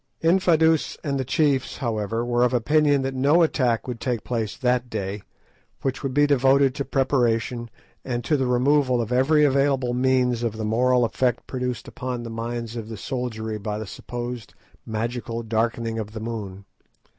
[0.23, 4.89] Infadoos and the chiefs, however, were of opinion that no attack would take place that
[4.89, 5.21] day,
[5.83, 7.69] which would be devoted to preparation
[8.03, 12.31] and to the removal of every available means of the moral effect produced upon the
[12.31, 14.55] minds of the soldiery by the supposed
[14.87, 16.65] magical darkening of the moon.